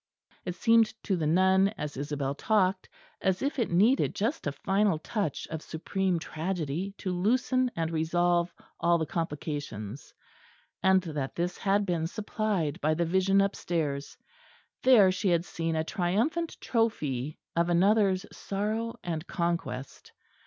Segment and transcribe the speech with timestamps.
[0.45, 2.89] It seemed to the nun, as Isabel talked,
[3.21, 8.51] as if it needed just a final touch of supreme tragedy to loosen and resolve
[8.79, 10.11] all the complications;
[10.81, 14.17] and that this had been supplied by the vision upstairs.
[14.81, 20.13] There she had seen a triumphant trophy of another's sorrow and conquest.